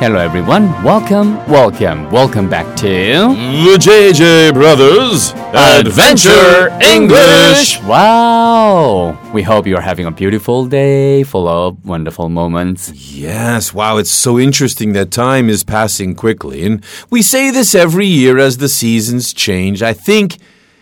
[0.00, 0.70] Hello everyone.
[0.84, 7.82] Welcome, welcome, welcome back to The JJ Brothers Adventure English.
[7.82, 9.18] Wow.
[9.32, 12.92] We hope you're having a beautiful day full of wonderful moments.
[12.92, 16.64] Yes, wow, it's so interesting that time is passing quickly.
[16.64, 19.82] And we say this every year as the seasons change.
[19.82, 20.38] I think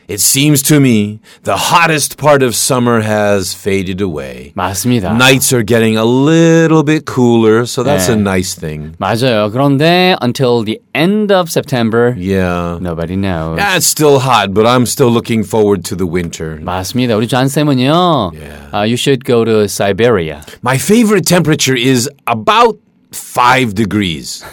[0.08, 4.52] it seems to me the hottest part of summer has faded away.
[4.58, 5.16] 맞습니다.
[5.16, 8.14] Nights are getting a little bit cooler, so that's 네.
[8.14, 8.92] a nice thing.
[9.00, 9.50] 맞아요.
[9.54, 12.78] 그런데 until the end of September, Yeah.
[12.82, 13.58] nobody knows.
[13.58, 16.60] Yeah, it's still hot, but I'm still looking forward to the winter.
[16.62, 17.16] 맞습니다.
[17.16, 18.34] 우리 존 쌤은요.
[18.36, 18.68] Yeah.
[18.74, 20.44] Uh, you should go to Siberia.
[20.62, 22.76] My favorite temperature is about
[23.14, 24.44] five degrees.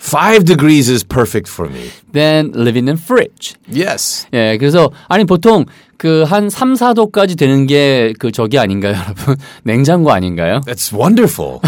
[0.00, 1.90] Five degrees is perfect for me.
[2.12, 3.56] Then live in a fridge.
[3.68, 4.26] Yes.
[4.32, 5.64] 예, 그래서 아니 보통
[5.98, 9.36] 그 한 3, 4도까지 되는 게 그 저기 아닌가요, 여러분?
[9.64, 10.60] 냉장고 아닌가요?
[10.64, 11.60] That's wonderful.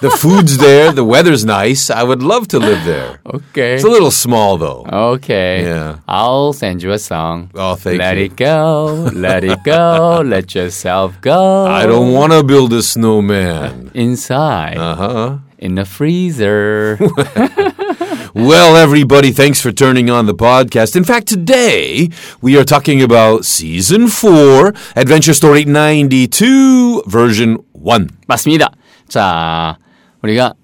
[0.00, 1.90] the food's there, the weather's nice.
[1.90, 3.18] I would love to live there.
[3.24, 3.74] 오케이.
[3.74, 4.84] It's a little small though.
[5.16, 5.64] Okay.
[5.64, 5.96] Yeah.
[6.06, 7.50] I'll send you a song.
[7.56, 8.24] Oh, thank let you.
[8.26, 11.66] it go, let it go, let yourself go.
[11.66, 13.90] I don't want to build a snowman.
[13.94, 15.38] inside Uh huh.
[15.58, 16.98] in the freezer.
[18.34, 20.96] Well, everybody, thanks for turning on the podcast.
[20.96, 22.08] In fact, today
[22.42, 28.08] we are talking about season four, Adventure Story 92, version one.
[28.26, 28.72] 맞습니다.
[29.08, 29.78] 자,
[30.22, 30.54] 우리가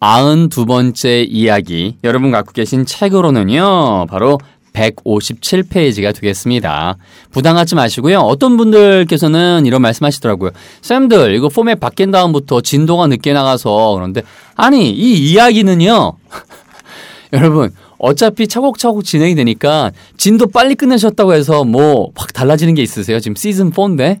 [0.00, 4.06] 92번째 이야기 여러분 갖고 계신 책으로는요.
[4.06, 4.38] 바로
[4.75, 6.97] 157페이지가 되겠습니다.
[7.31, 8.19] 부담 갖지 마시고요.
[8.19, 10.51] 어떤 분들께서는 이런 말씀 하시더라고요.
[10.81, 14.21] 쌤들, 이거 포맷 바뀐 다음부터 진도가 늦게 나가서 그런데
[14.55, 16.13] 아니, 이 이야기는요.
[17.33, 23.19] 여러분, 어차피 차곡차곡 진행이 되니까 진도 빨리 끝내셨다고 해서 뭐 확 달라지는 게 있으세요?
[23.19, 24.19] 지금 시즌 4인데?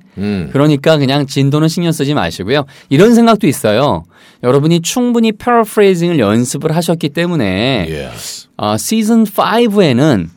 [0.51, 2.65] 그러니까 그냥 진도는 신경 쓰지 마시고요.
[2.89, 4.05] 이런 생각도 있어요.
[4.43, 8.47] 여러분이 충분히 패러프레이징을 연습을 하셨기 때문에 Yes.
[8.57, 10.29] 어, 시즌 5에는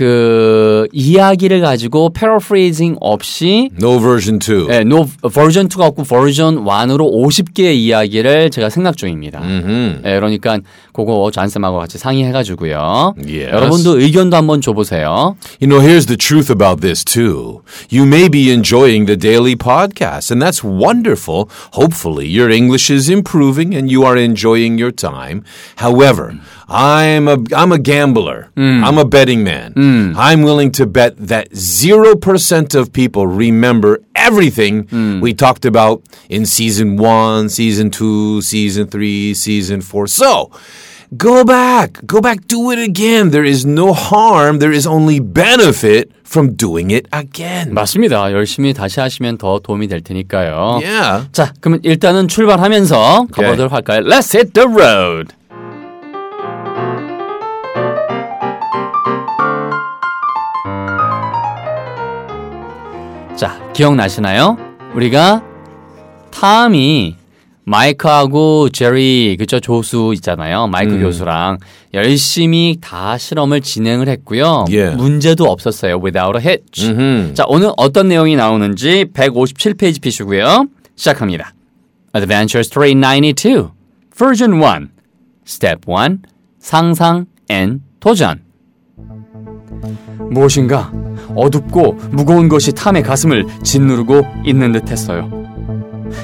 [0.00, 4.66] 그 이야기를 가지고 패러프레이징 없이 No version two.
[4.66, 9.40] 네, no, 버전 2가 없고 버전 1으로 50개의 이야기를 제가 생각 중입니다.
[9.40, 10.02] Mm-hmm.
[10.02, 10.58] 네, 그러니까
[10.94, 13.14] 그거 잔쌤하고 같이 상의해 가지고요.
[13.18, 13.50] Yes.
[13.52, 15.36] 여러분도 의견도 한번 줘 보세요.
[15.60, 17.60] You know, here's the truth about this, too.
[17.90, 21.50] You may be enjoying the daily podcast, and that's wonderful.
[21.72, 25.44] Hopefully, your English is improving and you are enjoying your time.
[25.76, 28.49] However, I'm a, I'm a gambler.
[28.57, 30.13] I'm a betting man.
[30.17, 34.87] I'm willing to bet that 0% of people remember everything
[35.21, 40.07] we talked about in season one, season two, season three, season four.
[40.07, 40.51] So,
[41.15, 42.01] Go back.
[42.07, 42.47] Go back.
[42.47, 43.29] Do it again.
[43.29, 44.57] There is no harm.
[44.57, 47.71] There is only benefit from doing it again.
[47.73, 48.31] 맞습니다.
[48.33, 50.81] 열심히 다시 하시면 더 도움이 될 테니까요.
[50.83, 51.27] Yeah.
[51.31, 54.01] 자, 그러면 일단은 출발하면서 가보도록 할까요?
[54.01, 55.31] Let's hit the road.
[63.74, 64.56] 기억나시나요?
[64.94, 65.42] 우리가
[66.30, 67.16] 탐이
[67.64, 70.66] 마이크하고 제리 그저 조수 있잖아요.
[70.66, 71.58] 마이크 교수랑
[71.94, 74.64] 열심히 다 실험을 진행을 했고요.
[74.68, 74.96] Yeah.
[74.96, 76.00] 문제도 없었어요.
[76.02, 76.88] Without a hitch.
[76.88, 77.34] Mm-hmm.
[77.34, 80.66] 자, 오늘 어떤 내용이 나오는지 157페이지 피시고요.
[80.96, 81.52] 시작합니다.
[82.14, 83.70] Adventure Story 92,
[84.16, 84.88] Version 1,
[85.46, 86.18] Step 1,
[86.58, 88.40] 상상 and 도전.
[90.30, 90.90] 무엇인가
[91.36, 95.28] 어둡고 무거운 것이 탐의 가슴을 짓누르고 있는 듯 했어요.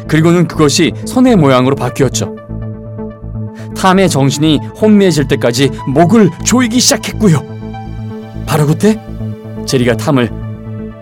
[0.08, 2.34] 그리고는 그것이 손의 모양으로 바뀌었죠.
[3.76, 7.42] 탐의 정신이 혼미해질 때까지 목을 조이기 시작했고요.
[8.46, 9.00] 바로 그때
[9.66, 10.30] 제리가 탐을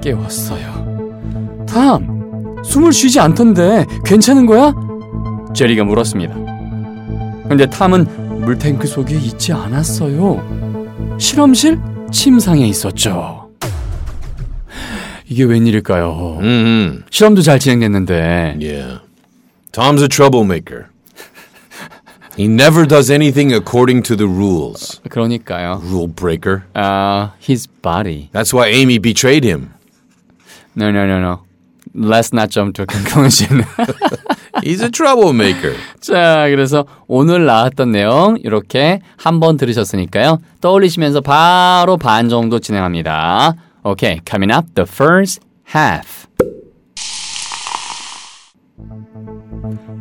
[0.03, 1.65] 깨웠어요.
[1.67, 4.75] 탐, 숨을 쉬지 않던데 괜찮은 거야?
[5.55, 6.35] 제리가 물었습니다.
[7.49, 11.17] 근데 탐은 물탱크 속에 있지 않았어요.
[11.19, 11.79] 실험실
[12.11, 13.44] 침상에 있었죠.
[15.35, 16.39] 이게 웬일일까요?
[16.41, 17.03] Mm-hmm.
[17.11, 19.01] 실험도 잘 진행됐는데 Yeah.
[19.73, 20.87] Tom's a troublemaker.
[22.37, 25.01] he never does anything according to the rules.
[25.09, 25.83] 그러니까요.
[25.83, 26.63] Rule breaker.
[26.75, 28.31] 아, his body.
[28.33, 29.75] That's why Amy betrayed him.
[30.77, 31.41] No, no, no, no.
[31.97, 33.67] Let's not jump to a conclusion.
[34.63, 35.75] He's a troublemaker.
[36.01, 40.39] 자, 그래서 오늘 나왔던 내용 이렇게 한번 들으셨으니까요.
[40.61, 43.55] 떠올리시면서 바로 반 정도 진행합니다.
[43.87, 45.41] Okay, coming up, the first
[45.75, 46.27] half.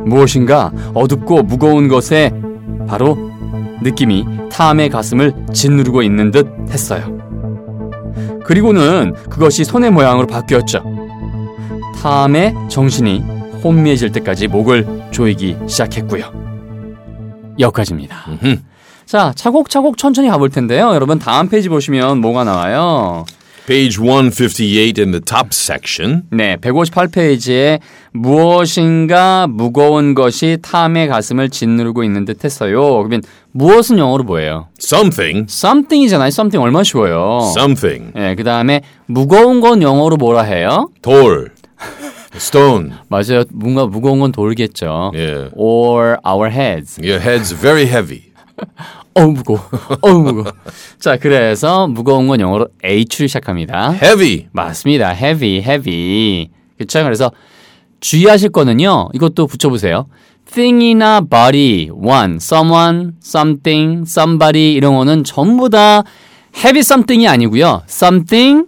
[0.05, 2.31] 무엇인가 어둡고 무거운 것에
[2.87, 3.17] 바로
[3.81, 7.17] 느낌이 탐의 가슴을 짓누르고 있는 듯 했어요.
[8.45, 10.83] 그리고는 그것이 손의 모양으로 바뀌었죠.
[12.01, 13.19] 탐의 정신이
[13.63, 16.31] 혼미해질 때까지 목을 조이기 시작했고요.
[17.59, 18.15] 여기까지입니다.
[19.05, 20.93] 자, 차곡차곡 천천히 가볼 텐데요.
[20.93, 23.25] 여러분 다음 페이지 보시면 뭐가 나와요?
[23.65, 26.23] Page 158 in the top section.
[26.31, 27.79] 네, 158페이지에
[28.11, 32.97] 무엇인가 무거운 것이 탐의 가슴을 짓누르고 있는 듯 했어요.
[32.97, 33.21] 그러면
[33.51, 34.67] 무엇은 영어로 뭐예요?
[34.81, 35.45] Something.
[35.49, 36.27] something이잖아요.
[36.27, 37.39] something 얼마나 쉬워요.
[37.57, 38.11] Something.
[38.13, 40.89] 네, 그 다음에 무거운 건 영어로 뭐라 해요?
[41.01, 41.47] Tall.
[42.35, 42.91] Stone.
[43.07, 43.45] 맞아요.
[43.53, 45.11] 뭔가 무거운 건 돌겠죠.
[45.13, 45.51] Yeah.
[45.53, 46.99] or our heads.
[47.01, 48.32] Your head's very heavy.
[49.15, 49.59] 어우 무거워.
[50.01, 50.45] 어우 무거워.
[50.99, 53.93] 자, 그래서 무거운 건 영어로 H로 시작합니다.
[54.01, 54.47] Heavy.
[54.51, 55.15] 맞습니다.
[55.15, 56.49] heavy, heavy.
[56.77, 57.03] 그렇죠?
[57.03, 57.31] 그래서
[57.99, 59.09] 주의하실 거는요.
[59.13, 60.07] 이것도 붙여 보세요.
[60.51, 66.03] thing이나 body, one, someone, something, somebody 이런 거는 전부 다
[66.55, 67.83] heavy something이 아니고요.
[67.87, 68.67] something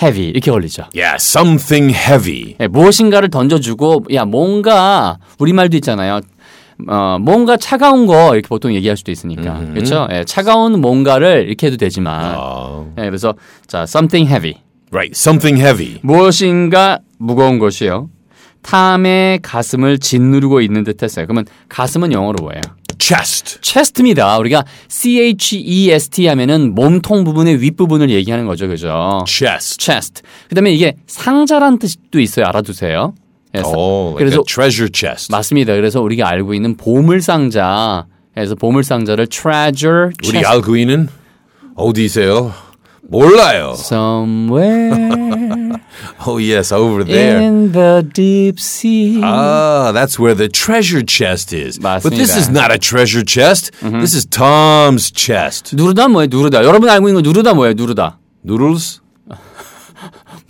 [0.00, 0.84] heavy 이렇게 걸리죠.
[0.94, 2.56] Yeah, something heavy.
[2.60, 6.20] 예, 무엇인가를 던져주고 야 뭔가 우리 말도 있잖아요.
[6.88, 10.06] 어, 뭔가 차가운 거 이렇게 보통 얘기할 수도 있으니까 그렇죠.
[10.12, 12.90] 예, 차가운 뭔가를 이렇게 해도 되지만 Oh.
[12.98, 13.34] 예, 그래서
[13.66, 14.54] 자 something heavy
[14.92, 15.98] Right, something heavy.
[16.02, 18.08] 무엇인가 무거운 것이요.
[18.62, 21.26] 탐의 가슴을 짓누르고 있는 듯했어요.
[21.26, 22.60] 그러면 가슴은 영어로 뭐예요?
[22.98, 23.58] Chest.
[23.62, 24.36] chest입니다.
[24.38, 28.68] 우리가 C-H-E-S-T 하면은 몸통 부분의 윗 부분을 얘기하는 거죠.
[28.68, 29.24] 그죠?
[29.26, 29.78] Chest.
[29.78, 30.22] chest.
[30.48, 32.44] 그 다음에 이게 상자란 뜻도 있어요.
[32.46, 33.14] 알아두세요.
[33.54, 35.30] 예, 사- Oh, like 그래서 treasure chest.
[35.32, 35.74] 맞습니다.
[35.74, 38.06] 그래서 우리가 알고 있는 보물 상자.
[38.34, 40.46] 그래서 보물 상자를 treasure 우리 chest.
[40.46, 41.08] 알고 있는
[41.74, 42.52] 어디세요?
[43.02, 43.74] 몰라요.
[43.76, 45.10] somewhere
[46.26, 47.42] Oh yes, over there.
[47.42, 49.20] in the deep sea.
[49.24, 51.78] Ah, that's where the treasure chest is.
[51.80, 52.38] But this 맞습니다.
[52.38, 53.72] is not a treasure chest.
[53.82, 55.74] This is Tom's chest.
[55.74, 56.28] 누르다 뭐예요?
[56.30, 56.62] 누르다.
[56.64, 57.74] 여러분 알고 있는 거 누르다 뭐예요?
[57.74, 58.18] 누르다.
[58.46, 59.00] Noodles?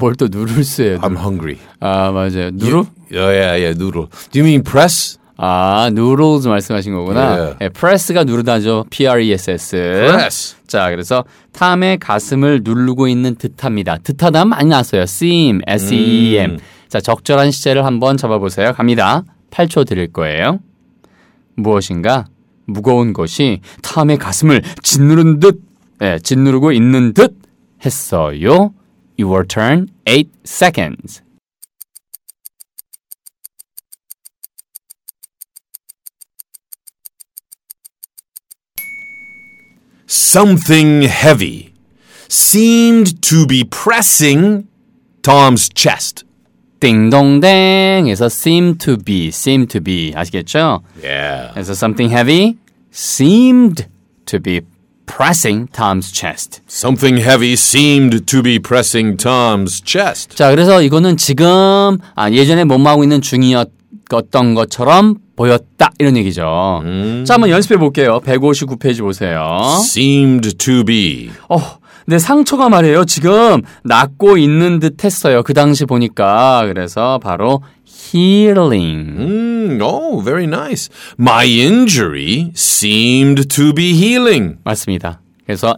[0.00, 0.98] 뭘 또 누를 수예요?
[1.00, 1.58] I'm hungry.
[1.78, 2.50] 아 맞아요.
[2.52, 2.84] 누르?
[3.12, 4.08] Yeah, yeah, noodle.
[4.32, 5.18] Do you mean press?
[5.36, 7.38] 아 noodles 말씀하신 거구나.
[7.38, 7.54] 예.
[7.60, 8.86] 예, press가 누르다죠.
[8.90, 9.76] P-R-E-S-S.
[9.76, 10.56] Press.
[10.66, 13.98] 자 그래서 탐의 가슴을 누르고 있는 듯합니다.
[13.98, 15.02] 듯하다 많이 나왔어요.
[15.02, 16.58] seem, S-E-E-M.
[16.88, 18.72] 자 적절한 시제를 한번 잡아보세요.
[18.72, 19.22] 갑니다.
[19.50, 20.58] 8초 드릴 거예요.
[21.56, 22.26] 무엇인가
[22.66, 25.60] 무거운 것이 탐의 가슴을 짓누른 듯,
[26.02, 27.36] 예, 짓누르고 있는 듯
[27.84, 28.72] 했어요.
[29.19, 29.91] Your turn.
[30.05, 31.21] 8 seconds.
[40.07, 41.73] Something heavy
[42.27, 44.67] seemed to be pressing
[45.23, 46.23] Tom's chest.
[46.79, 50.83] 띵동댕에서 seem to be, seem to be 아시겠죠?
[51.01, 51.51] Yeah.
[51.53, 52.57] 그래서 something heavy
[52.91, 53.87] seemed
[54.25, 54.61] to be
[55.10, 56.62] pressing Tom's chest.
[56.68, 60.36] Something heavy seemed to be pressing Tom's chest.
[60.36, 66.82] 자, 그래서 이거는 지금 아, 예전에 몸하고 있는 중이었던 것처럼 보였다 이런 얘기죠.
[67.26, 68.20] 자, 한번 연습해 볼게요.
[68.24, 69.58] 159페이지 보세요.
[69.82, 71.30] Seemed to be.
[71.48, 71.58] 어,
[72.06, 73.04] 내 상처가 말이에요.
[73.04, 75.42] 지금 낫고 있는 듯 했어요.
[75.42, 76.64] 그 당시 보니까.
[76.66, 77.62] 그래서 바로
[78.09, 79.15] healing.
[79.17, 80.89] Mm, oh, very nice.
[81.17, 84.57] My injury seemed to be healing.
[84.65, 85.21] 맞습니다.
[85.45, 85.75] 그래서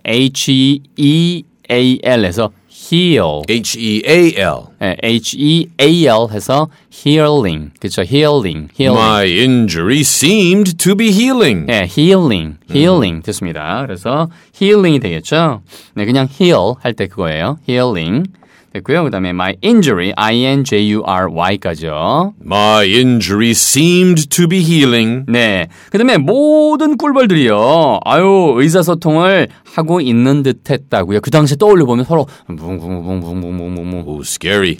[1.67, 3.41] H-E-A-L에서 heal.
[3.49, 4.67] H E A L.
[4.79, 6.69] 네, H-E-A-L 해서
[7.05, 7.71] healing.
[7.79, 8.03] 그렇죠.
[8.03, 8.69] healing.
[8.79, 8.97] healing.
[8.97, 11.65] My injury seemed to be healing.
[11.65, 12.57] 네, healing.
[12.73, 13.83] healing 됐습니다.
[13.85, 15.61] 그래서 healing이 되겠죠.
[15.95, 17.57] 네, 그냥 heal 할 때 그거예요.
[17.67, 18.29] healing.
[18.72, 19.04] 됐고요.
[19.04, 22.34] 그다음에 my injury, I N J U R Y까지요.
[22.44, 25.24] My injury seemed to be healing.
[25.28, 25.68] 네.
[25.90, 28.00] 그다음에 모든 꿀벌들이요.
[28.04, 31.20] 아유, 의사소통을 하고 있는 듯했다고요.
[31.20, 34.02] 그 당시 떠올려 보면 서로 뭉뭉뭉뭉뭉뭉뭉.
[34.06, 34.78] Oh, scary.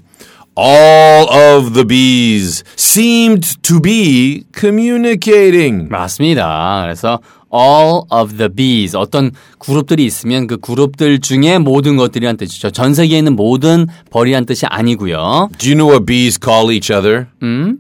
[0.56, 5.88] All of the bees seemed to be communicating.
[5.88, 6.82] 맞습니다.
[6.82, 7.20] 그래서
[7.52, 12.71] all of the bees 어떤 그룹들이 있으면 그 그룹들 중에 모든 것들이란 뜻이죠.
[12.71, 15.50] 전 세계에 있는 모든 벌이란 뜻이 아니고요.
[15.59, 17.28] Do you know what bees call each other?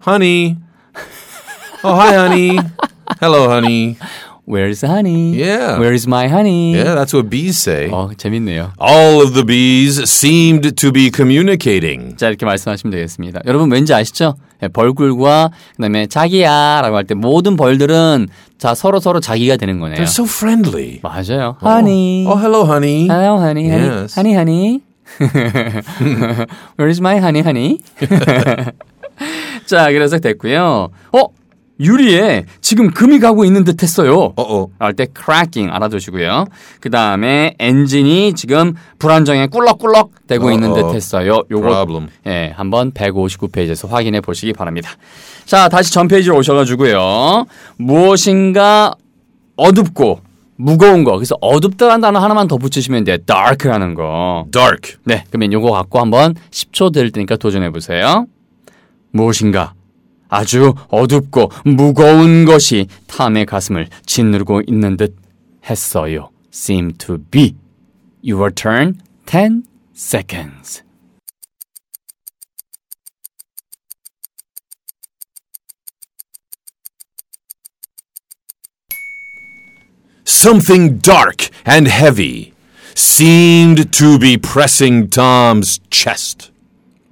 [0.04, 0.56] Honey.
[1.84, 2.58] Oh, hi, honey.
[3.20, 3.96] Hello, honey.
[4.44, 5.34] Where's honey?
[5.38, 5.78] Yeah.
[5.78, 6.74] Where's my honey?
[6.74, 7.88] Yeah, that's what bees say.
[7.90, 8.72] 어, 재밌네요.
[8.80, 12.16] All of the bees seemed to be communicating.
[12.16, 13.42] 자, 이렇게 말씀하시면 되겠습니다.
[13.46, 14.34] 여러분 왠지 아시죠?
[14.62, 18.26] 예, 벌꿀과 그다음에 자기야라고 할 때 모든 벌들은
[18.58, 19.96] 자 서로 서로 자기가 되는 거네요.
[19.98, 21.00] They're so friendly.
[21.02, 21.56] 맞아요.
[21.62, 22.26] honey.
[22.26, 23.06] Oh, hello, honey.
[23.08, 24.14] Hello, honey, honey, Yes.
[24.18, 24.80] honey, honey.
[26.76, 27.78] Where is my honey, honey?
[29.66, 30.90] 자, 그래서 됐고요.
[31.12, 31.26] 어,
[31.80, 34.34] 유리에 지금 금이 가고 있는 듯 했어요.
[34.36, 34.72] Uh-oh.
[34.78, 36.46] 할때 cracking 알아두시고요.
[36.80, 40.88] 그 다음에 엔진이 지금 불안정에 꿀럭꿀럭 되고 있는 Uh-oh.
[40.88, 41.42] 듯했어요.
[41.50, 42.08] 요거 Problem.
[42.26, 44.90] 예, 한번 159페이지에서 확인해 보시기 바랍니다.
[45.44, 47.46] 자, 다시 전 페이지로 오셔가지고요.
[47.78, 48.94] 무엇인가
[49.56, 50.20] 어둡고
[50.56, 51.16] 무거운 거.
[51.16, 53.16] 그래서 어둡다는 단어 하나만 더 붙이시면 돼요.
[53.26, 54.46] dark라는 거.
[54.52, 54.96] Dark.
[55.04, 58.26] 네, 그러면 요거 갖고 한번 10초 될 테니까 도전해 보세요.
[59.10, 59.74] 무엇인가
[60.32, 65.14] 아주 어둡고 무거운 것이 탐의 가슴을 짓누르고 있는 듯
[65.68, 66.30] 했어요.
[66.50, 67.54] seem to be.
[68.24, 68.98] Your turn.
[69.26, 70.82] 10 seconds.
[80.24, 82.54] Something dark and heavy
[82.94, 86.50] seemed to be pressing Tom's chest.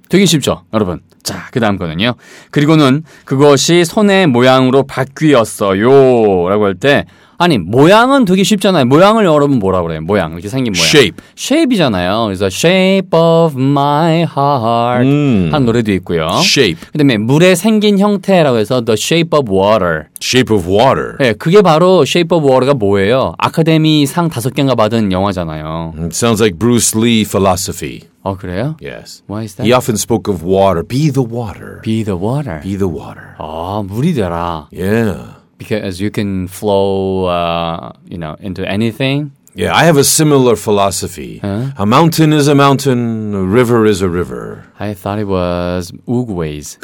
[0.09, 1.01] 되게 쉽죠, 여러분.
[1.23, 2.15] 자, 그 다음 거는요.
[2.51, 6.49] 그리고는 그것이 손의 모양으로 바뀌었어요.
[6.49, 7.05] 라고 할 때,
[7.37, 8.85] 아니, 모양은 되게 쉽잖아요.
[8.85, 10.01] 모양을 여러분 뭐라 그래요?
[10.01, 10.33] 모양.
[10.33, 10.85] 이렇게 생긴 모양.
[10.85, 11.17] Shape.
[11.35, 12.25] shape이잖아요.
[12.25, 15.51] 그래서 shape of my heart.
[15.51, 16.27] 한 노래도 있고요.
[16.43, 16.79] Shape.
[16.91, 20.03] 그 다음에 물에 생긴 형태라고 해서 the shape of water.
[20.21, 21.15] Shape of water.
[21.19, 23.33] 네, 그게 바로 shape of water가 뭐예요?
[23.39, 25.93] 아카데미 상 다섯 개인가 받은 영화잖아요.
[25.97, 28.10] It sounds like Bruce Lee philosophy.
[28.22, 28.76] 어, 그래요?
[28.80, 29.22] Yes.
[29.28, 29.66] Why is that?
[29.66, 30.82] He often spoke of water.
[30.82, 31.80] Be the water.
[31.82, 32.60] Be the water.
[32.62, 33.34] Be the water.
[33.38, 34.68] 아, 물이 되라.
[34.72, 35.36] Yeah.
[35.58, 39.32] because you can flow, uh, you know, into anything.
[39.54, 41.40] Yeah, I have a similar philosophy.
[41.42, 44.66] A mountain is a mountain, a river is a river.
[44.78, 46.76] I thought it was 우구웨이즈.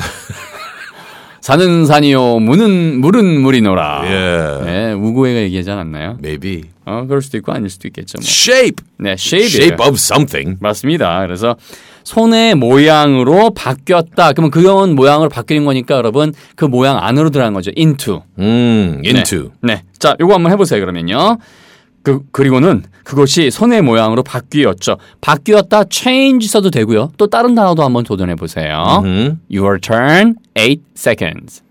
[1.43, 4.01] 산은 산이요, 물은 물은 물이노라.
[4.05, 4.65] Yeah.
[4.65, 6.17] 네, 우구웨이가 얘기하지 않았나요?
[6.23, 6.71] Maybe.
[6.88, 8.18] 어, 그럴 수도 있고 아닐 수도 있겠죠.
[8.18, 8.26] 뭐.
[8.26, 8.86] Shape.
[8.98, 9.64] 네, shape이에요.
[9.64, 10.58] Shape of something.
[10.62, 11.20] 맞습니다.
[11.20, 11.58] 그래서
[12.06, 14.32] 손의 모양으로 바뀌었다.
[14.32, 17.72] 그러면 그건 모양으로 바뀌는 거니까 여러분 그 모양 안으로 들어간 거죠.
[17.78, 18.24] into.
[18.40, 19.52] Mm, into.
[19.62, 19.74] 네.
[19.76, 19.84] 네.
[20.00, 20.80] 자, 요거 한번 해보세요.
[20.80, 21.40] 그러면요.
[22.04, 24.96] 그, 그리고는 그것이 손의 모양으로 바뀌었죠.
[25.20, 27.12] 바뀌었다 change 써도 되고요.
[27.18, 29.04] 또 다른 단어도 한번 도전해 보세요.
[29.54, 30.36] Your turn.
[30.54, 31.64] 8 seconds.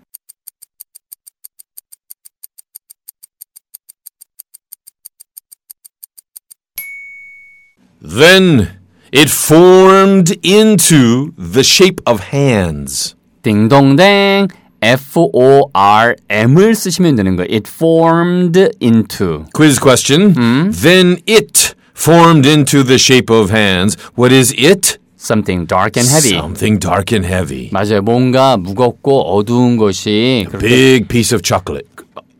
[8.00, 8.78] Then
[9.12, 13.14] it formed into the shape of hands.
[13.42, 14.48] 딩동댕.
[14.82, 17.48] F-O-R-M을 쓰시면 되는 거예요.
[17.52, 19.44] It formed into.
[19.54, 20.34] Quiz question.
[20.72, 23.96] Then it formed into the shape of hands.
[24.16, 24.98] What is it?
[25.16, 26.34] Something dark and heavy.
[26.34, 27.70] Something dark and heavy.
[27.70, 28.02] 맞아요.
[28.02, 31.86] 뭔가 무겁고 어두운 것이 그렇게 Big piece of chocolate.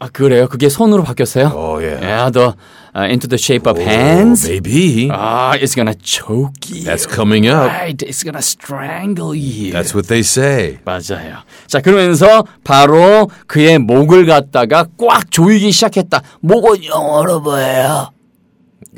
[0.00, 0.48] 아, 그래요.
[0.48, 1.52] 그게 손으로 바뀌었어요?
[1.54, 2.02] Oh, yeah.
[2.02, 2.54] Yeah, the
[2.97, 4.45] uh, into the shape of hands.
[4.45, 5.09] Oh, maybe.
[5.11, 6.81] Ah, it's gonna choke you.
[6.81, 7.67] That's coming up.
[7.69, 8.01] right.
[8.01, 9.71] It's gonna strangle you.
[9.71, 10.79] That's what they say.
[10.83, 11.43] 맞아요.
[11.67, 16.21] 자, 그러면서 바로 그의 목을 갖다가 꽉 조이기 시작했다.
[16.41, 18.11] 목은 영어로 뭐예요?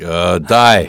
[0.02, 0.88] Uh, die.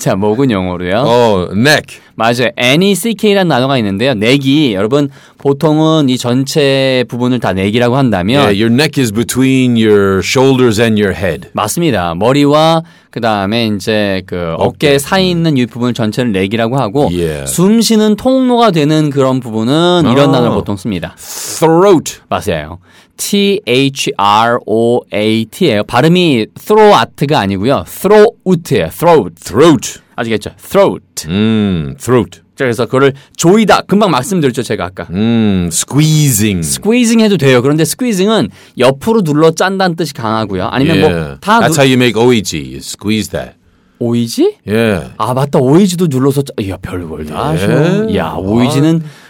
[0.00, 1.04] 자, 목은 영어로요.
[1.06, 2.00] Oh, neck.
[2.14, 2.48] 맞아요.
[2.56, 4.12] neck라는 단어가 있는데요.
[4.12, 10.20] neck이 여러분 보통은 이 전체 부분을 다 neck이라고 한다면 Yeah, your neck is between your
[10.24, 11.48] shoulders and your head.
[11.52, 12.14] 맞습니다.
[12.14, 17.44] 머리와 그 다음에 이제 그 어깨 사이 있는 이 부분 전체를 내기라고 하고 예.
[17.46, 20.32] 숨 쉬는 통로가 되는 그런 부분은 이런 아.
[20.32, 21.14] 단어를 보통 씁니다.
[21.18, 22.20] Throat.
[22.30, 22.78] 맞아요.
[23.20, 25.82] T H R O A T예요.
[25.84, 27.84] 발음이 throat가 아니고요.
[27.86, 28.88] throat예요.
[28.88, 29.34] throat.
[29.44, 30.00] Throat.
[30.16, 30.50] 아시겠죠?
[30.56, 31.28] throat.
[31.28, 32.40] Mm, throat.
[32.56, 33.82] 자, 그래서 그걸 조이다.
[33.82, 35.06] 금방 말씀드렸죠, 제가 아까.
[35.10, 36.66] Mm, squeezing.
[36.66, 37.60] 스퀴징 해도 돼요.
[37.60, 38.48] 그런데 스퀴징은
[38.78, 40.68] 옆으로 눌러 짠다는 뜻이 강하고요.
[40.68, 41.28] 아니면 Yeah.
[41.40, 42.56] 뭐다 That's how you make OEG.
[42.56, 43.52] You squeeze that.
[43.98, 44.56] 오이지?
[44.66, 45.12] Yeah.
[45.18, 46.54] 아 맞다 오이지도 눌러서 짜...
[46.58, 48.14] 이야 별걸 다 하셔.
[48.14, 49.29] 야 오이지는 아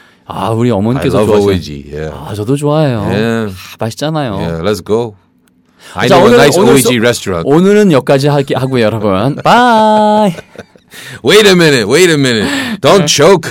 [0.55, 1.85] 우리 I 어머니께서 OEG.
[1.93, 2.15] Yeah.
[2.15, 3.01] 아 저도 좋아해요.
[3.03, 3.53] Yeah.
[3.53, 4.35] 아, 맛있잖아요.
[4.37, 5.15] Yeah, let's go.
[5.95, 7.49] I 자, know a 오늘은- nice 오늘 OEG 소- restaurant.
[7.49, 9.37] 오늘은 여기까지 하기, 하고요 여러분.
[9.43, 10.33] 바이.
[11.25, 11.87] Wait a minute.
[11.89, 12.49] Wait a minute.
[12.81, 13.51] Don't choke.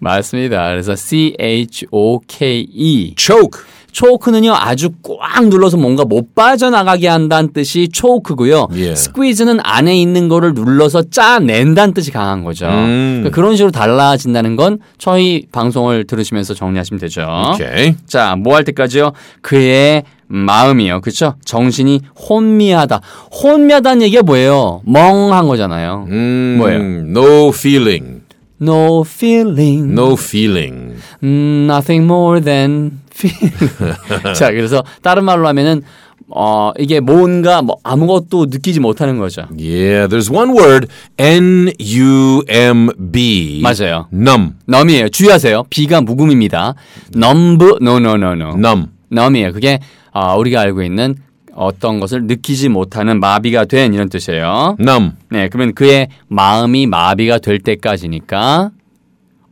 [0.00, 0.70] 맞습니다.
[0.70, 3.60] 그래서 C H O K E Choke.
[3.96, 8.68] 초크는요 아주 꽉 눌러서 뭔가 못 빠져나가게 한다는 뜻이 초크고요.
[8.74, 8.94] 예.
[8.94, 12.66] 스퀴즈는 안에 있는 거를 눌러서 짜낸다는 뜻이 강한 거죠.
[12.66, 13.20] 음.
[13.22, 17.22] 그러니까 그런 식으로 달라진다는 건 저희 방송을 들으시면서 정리하시면 되죠.
[17.54, 17.94] Okay.
[18.06, 19.12] 자, 뭐 할 때까지요?
[19.40, 21.00] 그의 마음이요.
[21.00, 21.36] 그렇죠?
[21.46, 23.00] 정신이 혼미하다.
[23.42, 24.82] 혼미하다는 얘기가 뭐예요?
[24.84, 26.06] 멍한 거잖아요.
[26.10, 26.80] Mm, 뭐예요?
[26.80, 28.15] No feeling.
[28.60, 29.92] No feeling.
[29.92, 30.96] No feeling.
[31.22, 34.34] 음, nothing more than feeling.
[34.34, 35.82] 자, 그래서 다른 말로 하면은
[36.28, 39.42] 어, 이게 뭔가 뭐 아무것도 느끼지 못하는 거죠.
[39.56, 40.88] Yeah, there's one word.
[41.18, 43.60] N U M B.
[43.62, 44.08] 맞아요.
[44.12, 44.54] Numb.
[44.68, 45.08] numb이에요.
[45.08, 45.64] 주의하세요.
[45.70, 46.74] B가 묵음입니다.
[47.14, 48.48] numb, no, no, no, no.
[48.54, 48.88] Numb.
[49.12, 49.52] numb이에요.
[49.52, 49.78] 그게
[50.12, 51.14] 어, 우리가 알고 있는
[51.56, 54.76] 어떤 것을 느끼지 못하는 마비가 된 이런 뜻이에요.
[54.78, 55.16] Numb.
[55.30, 58.70] 네, 그러면 그의 마음이 마비가 될 때까지니까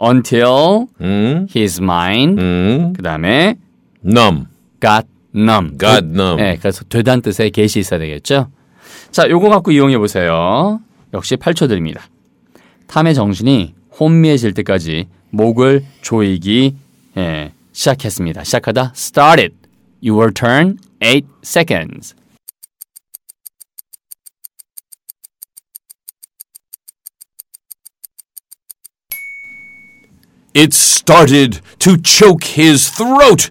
[0.02, 3.56] until Mm, his mind mm, 그 다음에
[4.04, 4.46] numb.
[4.80, 5.78] got numb.
[5.78, 6.36] Got numb.
[6.42, 8.48] 네, 그래서 되다는 뜻의 get이 있어야 되겠죠.
[9.10, 10.80] 자, 요거 갖고 이용해 보세요.
[11.14, 12.02] 역시 8초 드립니다.
[12.86, 16.74] 탐의 정신이 혼미해질 때까지 목을 조이기
[17.16, 18.44] 예, 시작했습니다.
[18.44, 19.54] 시작하다 started.
[20.04, 20.80] Your turn.
[21.00, 22.14] 8 seconds.
[30.54, 33.50] It started to choke his throat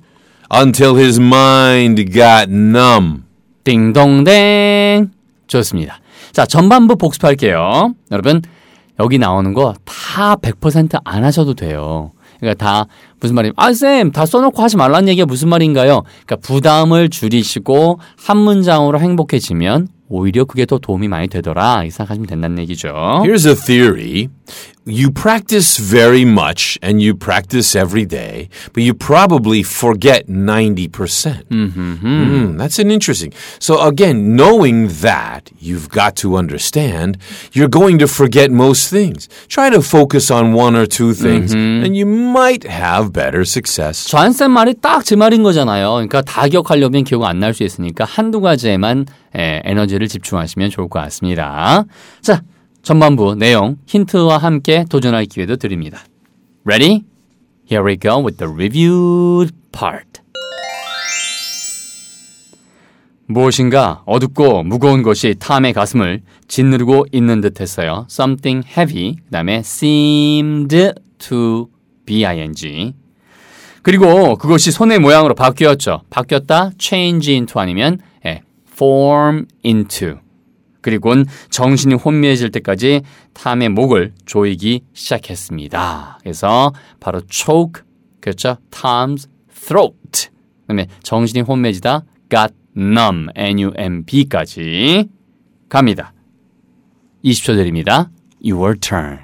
[0.49, 3.23] until his mind got numb.
[3.65, 5.09] 띵동댕.
[5.47, 5.99] 좋습니다.
[6.31, 7.95] 자, 전반부 복습할게요.
[8.11, 8.41] 여러분,
[8.99, 9.73] 여기 나오는 거
[10.13, 12.11] 다 100%안 하셔도 돼요.
[12.43, 12.85] 그러니까 다
[13.19, 13.53] 무슨 말이에요?
[13.55, 16.03] 아, 쌤, 다 써놓고 하지 말라는 얘기가 무슨 말인가요?
[16.25, 21.85] 그러니까 부담을 줄이시고 한 문장으로 행복해지면 오히려 그게 더 도움이 많이 되더라.
[21.85, 22.89] 이 생각하시면 된다는 얘기죠.
[23.23, 24.27] Here's a theory.
[24.88, 30.88] You practice very much and you practice every day, but you probably forget 90%.
[30.90, 33.30] percent Mm, that's an interesting.
[33.60, 37.18] So again, knowing that, you've got to understand
[37.52, 39.28] you're going to forget most things.
[39.48, 44.08] Try to focus on one or two things and you might have better success.
[44.08, 45.92] 저한쌤 말이 딱 제 말인 거잖아요.
[46.00, 49.04] 그러니까 다 기억하려면 기억 안 날 수 있으니까 한두 가지에만
[49.36, 51.84] 에, 에너지를 집중하시면 좋을 것 같습니다.
[52.22, 52.40] 자,
[52.83, 56.03] 전반부 내용 힌트와 함께 도전할 기회도 드립니다.
[56.65, 57.03] Ready?
[57.71, 60.21] Here we go with the review part.
[63.25, 68.05] 무엇인가 어둡고 무거운 것이 탐의 가슴을 짓누르고 있는 듯했어요.
[68.09, 69.15] Something heavy.
[69.15, 71.69] 그 다음에 seemed to
[72.05, 72.93] be-ing.
[73.81, 76.01] 그리고 그것이 손의 모양으로 바뀌었죠.
[76.09, 76.71] 바뀌었다.
[76.77, 78.41] change into 아니면 예,
[78.73, 80.22] form into.
[80.83, 83.01] 그리고는 정신이 혼미해질 때까지
[83.33, 86.19] 탐의 목을 조이기 시작했습니다.
[86.21, 87.81] 그래서 바로 choke
[88.21, 88.57] 그렇죠?
[88.69, 90.29] Tom's throat.
[90.61, 95.09] 그다음에 정신이 혼미해지다 got numb n-u-m-b까지
[95.69, 96.13] 갑니다.
[97.25, 98.11] 20초 드립니다.
[98.43, 99.22] Your turn.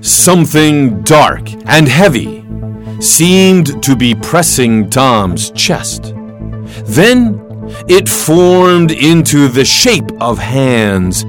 [0.00, 2.44] Something dark and heavy
[3.00, 6.14] seemed to be pressing Tom's chest.
[6.84, 7.40] Then
[7.88, 11.24] it formed into the shape of hands.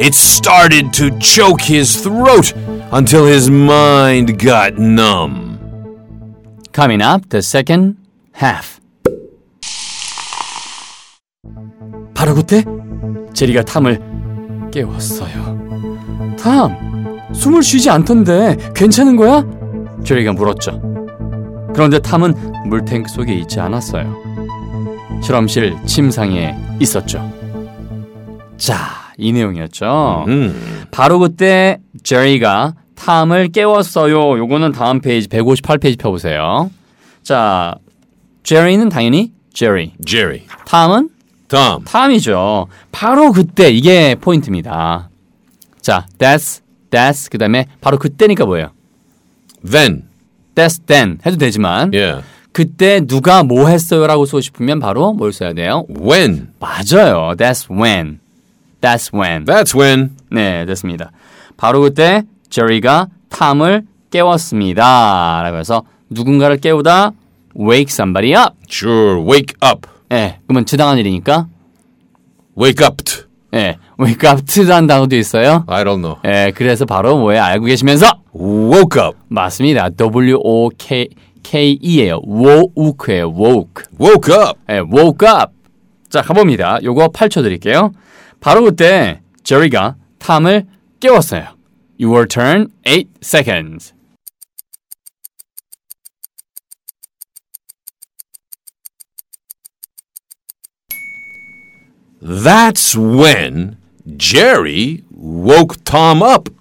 [0.00, 2.52] It started to choke his throat
[2.92, 5.58] until his mind got numb.
[6.72, 7.96] Coming up, the second
[8.32, 8.78] half.
[12.14, 12.64] 바로 그때
[13.34, 15.61] 제리가 탐을 깨웠어요.
[16.43, 16.77] 탐,
[17.33, 19.45] 숨을 쉬지 않던데 괜찮은 거야?
[20.03, 20.81] 제리가 물었죠.
[21.73, 22.33] 그런데 탐은
[22.67, 24.13] 물탱크 속에 있지 않았어요.
[25.23, 27.31] 실험실 침상에 있었죠.
[28.57, 28.75] 자,
[29.17, 30.25] 이 내용이었죠.
[30.27, 30.53] Hmm.
[30.91, 34.37] 바로 그때 제리가 탐을 깨웠어요.
[34.37, 36.69] 요거는 다음 페이지 158페이지 펴보세요.
[37.23, 37.75] 자,
[38.43, 39.93] 제리는 당연히 제리.
[40.05, 40.41] Jerry.
[40.65, 41.09] 탐은
[41.47, 41.85] Tom.
[41.85, 42.67] 탐이죠.
[42.91, 45.09] 바로 그때 이게 포인트입니다.
[45.83, 48.71] 자, that's, that's 그 다음에 바로 그때니까 뭐예요?
[49.69, 50.03] Then.
[50.55, 52.23] that's then 해도 되지만 Yeah.
[52.53, 55.85] 그때 누가 뭐 했어요라고 쓰고 싶으면 바로 뭘 써야 돼요?
[55.89, 56.53] When.
[56.59, 57.35] 맞아요.
[57.35, 58.19] That's when.
[58.79, 59.45] That's when.
[59.45, 60.11] That's when.
[60.31, 61.11] 네, 됐습니다.
[61.57, 65.41] 바로 그때 제리가 탐을 깨웠습니다.
[65.43, 67.11] 라고 해서 누군가를 깨우다
[67.59, 68.55] wake somebody up.
[68.69, 69.19] Sure.
[69.21, 69.89] Wake up.
[70.11, 71.47] 예, 그러면 지당한 일이니까
[72.57, 73.03] Wake up.
[73.55, 75.63] 예, wake up to라는 단어도 있어요.
[75.67, 76.17] I don't know.
[76.25, 79.17] 예, 그래서 바로 뭐에 알고 계시면서 Woke up.
[79.27, 79.89] 맞습니다.
[79.89, 81.07] W O K
[81.43, 82.21] K E예요.
[82.25, 83.27] woke예요.
[83.29, 83.83] woke.
[83.99, 84.59] Woke up.
[84.69, 85.53] 예, woke up.
[86.09, 86.79] 자, 가봅니다.
[86.83, 87.91] 요거 8초 드릴게요.
[88.39, 90.65] 바로 그때 제리가 탐을
[90.99, 91.55] 깨웠어요.
[91.99, 93.93] Your turn, 8 seconds.
[102.21, 103.77] That's when
[104.17, 106.51] Jerry woke Tom up.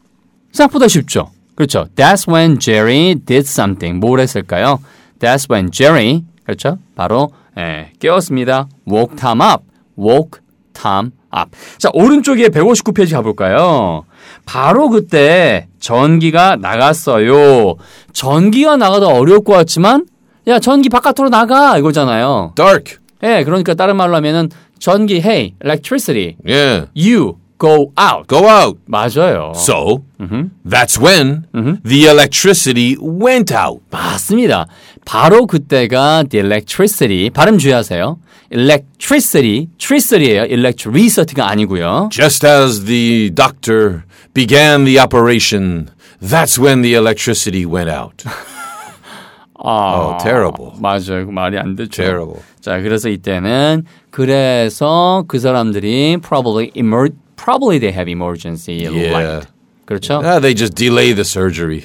[0.53, 1.31] 생각보다 쉽죠?
[1.55, 1.87] 그렇죠.
[1.97, 3.99] That's when Jerry did something.
[4.01, 4.81] 뭘 했을까요?
[5.19, 6.79] That's when Jerry, 그렇죠?
[6.95, 8.69] 바로 예, 깨웠습니다.
[8.91, 9.65] woke Tom up.
[9.99, 10.41] woke
[10.73, 11.51] Tom up.
[11.79, 14.05] 자, 오른쪽에 159페이지 가볼까요?
[14.47, 17.77] 바로 그때 전기가 나갔어요.
[18.13, 20.07] 전기가 나가다 어려울 것 같지만
[20.49, 22.53] 야, 전기 바깥으로 나가 이거잖아요.
[22.57, 22.97] Dark.
[23.23, 24.51] 예, 그러니까 다른 말로 하면은
[24.82, 26.88] 전기, hey, electricity, Yeah.
[26.96, 28.28] you, go out.
[28.28, 28.78] Go out.
[28.88, 29.52] 맞아요.
[29.56, 30.04] So,
[30.64, 31.46] that's when
[31.84, 33.82] the electricity went out.
[33.90, 34.68] 맞습니다.
[35.06, 38.18] 바로 그때가 the electricity 발음 주의하세요.
[38.52, 40.44] electricity, tricity예요.
[40.46, 42.10] electricity가 아니고요.
[42.12, 45.90] Just as the doctor began the operation,
[46.22, 48.24] that's when the electricity went out.
[49.60, 50.72] 아, Oh, terrible.
[50.80, 51.26] 맞아요.
[51.26, 51.90] 그 말이 안 되죠.
[52.04, 52.42] Terrible.
[52.63, 59.11] 자, 그래서 이때는 그래서 그 사람들이 probably emer probably they have emergency Yeah.
[59.13, 59.47] light.
[59.85, 60.23] 그렇죠?
[60.25, 61.83] Ah, they just delay the surgery.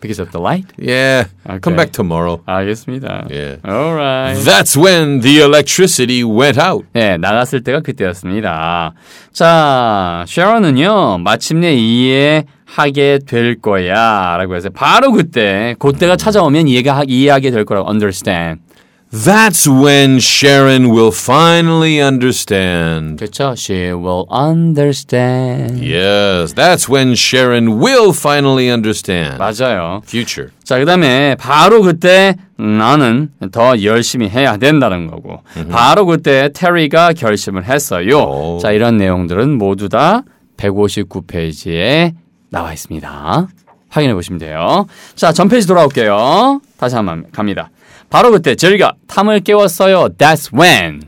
[0.00, 0.66] Because of the light?
[0.78, 1.26] Yeah,
[1.60, 1.76] come Okay.
[1.76, 2.40] back tomorrow.
[2.46, 3.26] 알겠습니다.
[3.28, 3.56] Yeah.
[3.66, 4.38] Alright.
[4.46, 6.86] That's when the electricity went out.
[6.92, 8.94] 네, 나갔을 때가 그때였습니다.
[9.32, 14.36] 자, 쉐런은요, 마침내 이해 하게 될 거야.
[14.38, 18.60] 라고 해서 바로 그때, 그때가 찾아오면 이해가, 이해하게 될 거라고, understand.
[19.10, 23.16] That's when Sharon will finally understand.
[23.18, 23.54] 그렇죠?
[23.56, 25.80] She will understand.
[25.80, 29.38] Yes, that's when Sharon will finally understand.
[29.38, 30.02] 맞아요.
[30.04, 30.50] Future.
[30.62, 37.64] 자, 그 다음에 바로 그때 나는 더 열심히 해야 된다는 거고, 바로 그때 테리가 결심을
[37.64, 38.18] 했어요.
[38.18, 38.58] 오.
[38.60, 40.22] 자, 이런 내용들은 모두 다
[40.58, 42.12] 159페이지에
[42.50, 43.48] 나와 있습니다.
[43.88, 44.86] 확인해 보시면 돼요.
[45.14, 46.60] 자, 전 페이지 돌아올게요.
[46.76, 47.70] 다시 한번 갑니다.
[48.10, 50.08] 바로 그때 제리가 탐을 깨웠어요.
[50.16, 51.02] That's when.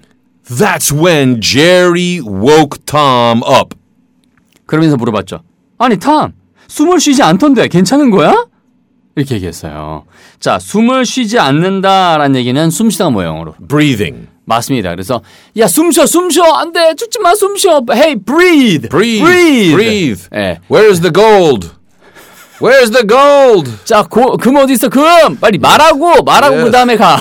[0.47, 3.77] That's when Jerry woke Tom up.
[4.67, 5.43] 그러면서 물어봤죠.
[5.79, 6.33] 아니, 탐,
[6.69, 8.47] 숨을 쉬지 않던데 괜찮은 거야?
[9.17, 10.05] 이렇게 얘기했어요.
[10.39, 13.55] 자, 숨을 쉬지 않는다라는 얘기는 숨 쉬다가 뭐예요, 영어로?
[13.69, 14.29] Breathing.
[14.45, 14.91] 맞습니다.
[14.91, 15.23] 그래서
[15.59, 16.45] 야, 숨 쉬어, 숨 쉬어.
[16.55, 16.95] 안 돼.
[16.95, 17.83] 죽지 마, 숨 쉬어.
[17.93, 18.89] Hey, breathe.
[18.89, 19.25] Breathe.
[19.25, 19.75] breathe.
[19.75, 20.29] Breathe.
[20.35, 20.59] 예.
[20.69, 21.71] Where's the gold?
[22.61, 23.71] Where's the gold?
[23.85, 24.89] 자, 고, 금 어디 있어?
[24.89, 25.03] 금.
[25.41, 26.65] 빨리 말하고 말하고 Yes.
[26.67, 27.19] 그다음에 가.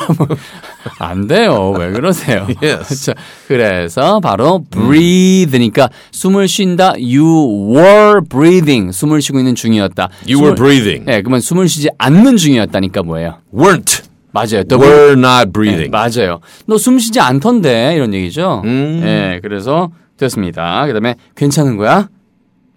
[1.00, 1.72] 안 돼요.
[1.78, 2.46] 왜 그러세요?
[2.62, 3.06] Yes.
[3.06, 3.14] 자,
[3.48, 6.94] 그래서 바로 breathe니까 숨을 쉰다.
[7.00, 8.92] You were breathing.
[8.92, 10.10] 숨을 쉬고 있는 중이었다.
[10.28, 11.06] You were breathing.
[11.06, 13.38] 네, 그러면 숨을 쉬지 않는 중이었다니까 뭐예요?
[13.54, 14.04] Weren't.
[14.32, 14.64] 맞아요.
[14.72, 15.90] Were not 네, breathing.
[15.90, 16.40] 맞아요.
[16.68, 18.62] 너 숨 쉬지 않던데 이런 얘기죠.
[18.66, 19.00] 음.
[19.04, 20.86] 네, 그래서 됐습니다.
[20.86, 22.10] 그다음에 괜찮은 거야?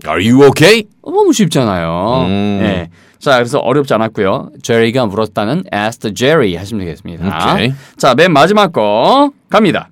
[0.07, 0.85] Are you okay?
[1.03, 2.25] 어, 너무 쉽잖아요.
[2.27, 2.59] 음.
[2.61, 2.91] 네.
[3.19, 4.51] 자, 그래서 어렵지 않았고요.
[4.63, 7.55] 제리가 물었다는 asked Jerry 하시면 되겠습니다.
[7.55, 7.73] 오케이.
[7.97, 9.91] 자, 맨 마지막 거 갑니다.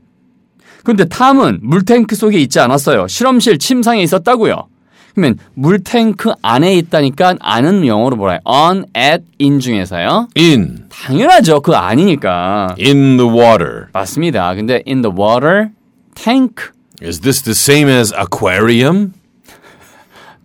[0.82, 3.06] 근데 탐은 물탱크 속에 있지 않았어요.
[3.06, 4.66] 실험실 침상에 있었다고요.
[5.14, 8.40] 그러면 물탱크 안에 있다니까 안은 영어로 뭐라 해요?
[8.44, 10.28] on, at, in 중에서요.
[10.36, 10.86] In.
[10.88, 11.60] 당연하죠.
[11.60, 12.74] 그 아니니까.
[12.80, 13.86] In the water.
[13.92, 14.54] 맞습니다.
[14.54, 15.68] 근데 in the water,
[16.14, 16.70] tank.
[17.02, 19.12] Is this the same as aquarium?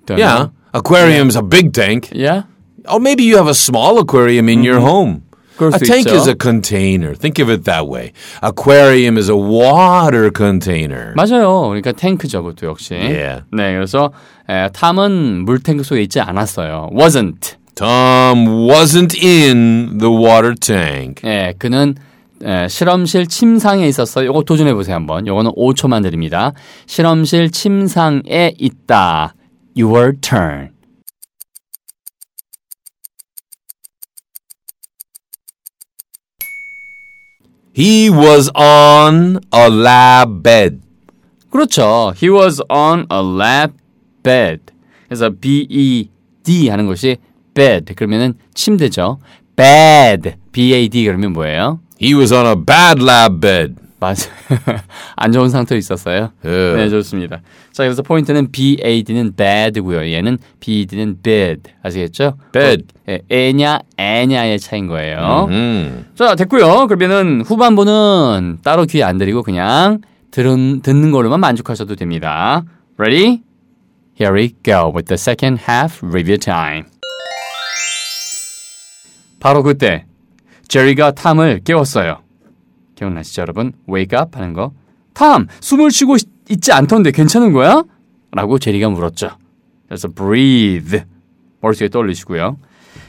[0.05, 0.35] Don't Yeah.
[0.35, 0.51] know.
[0.73, 2.09] Aquarium's a big tank.
[2.13, 2.43] Yeah.
[2.87, 5.21] Oh, maybe you have a small aquarium in your home.
[5.57, 6.15] A 수 tank 있죠.
[6.17, 7.15] is a container.
[7.15, 8.11] Think of it that way.
[8.43, 11.13] Aquarium is a water container.
[11.15, 11.69] 맞아요.
[11.69, 12.93] 그러니까 탱크죠, 그것도 역시.
[12.93, 13.43] Yeah.
[13.53, 14.11] 네, 그래서
[14.49, 16.89] 에, 탐은 물탱크 속에 있지 않았어요.
[16.93, 17.55] wasn't.
[17.73, 21.21] Tom wasn't in the water tank.
[21.25, 21.95] 예, 그는
[22.43, 24.29] 에, 실험실 침상에 있었어요.
[24.29, 25.25] 이거 도전해 보세요 한번.
[25.25, 26.51] 요거는 5초만 드립니다.
[26.85, 29.33] 실험실 침상에 있다.
[29.74, 30.72] Your turn.
[37.72, 40.82] He was on a lab bed.
[41.50, 42.12] 그렇죠.
[42.16, 43.72] He was on a lab
[44.22, 44.60] bed.
[45.08, 47.16] 그래서 B-E-D 하는 것이
[47.54, 47.94] bed.
[47.94, 49.18] 그러면은 침대죠.
[49.56, 50.34] bed.
[50.52, 51.80] B-A-D 그러면 뭐예요?
[52.00, 53.76] He was on a bad lab bed.
[53.99, 54.29] 맞아.
[55.15, 56.31] 안 좋은 상태로 있었어요.
[56.43, 56.73] 예.
[56.75, 57.41] 네, 좋습니다.
[57.71, 60.11] 자, 그래서 포인트는 BAD는 bad고요.
[60.11, 61.61] 얘는 BED는 bed.
[61.81, 62.37] 아시겠죠?
[62.51, 62.83] bed.
[63.09, 65.47] 예, 애냐, 애냐의 차인 거예요.
[65.49, 66.05] Mm.
[66.15, 66.87] 자, 됐고요.
[66.87, 72.63] 그러면은 후반부는 따로 귀에 안 들이고 그냥 들은, 듣는 걸로만 만족하셔도 됩니다.
[72.97, 73.41] Ready?
[74.19, 76.83] Here we go with the second half review time.
[79.39, 80.05] 바로 그때
[80.67, 82.24] 제리가 탐을 깨웠어요.
[82.95, 83.73] 기억나시죠, 여러분?
[83.89, 84.71] Wake up 하는 거.
[85.13, 87.83] 탐, 숨을 쉬고 있- 있지 않던데 괜찮은 거야?
[88.31, 89.29] 라고 제리가 물었죠.
[89.87, 91.01] 그래서 breathe.
[91.61, 92.57] 머릿속에 떠올리시고요.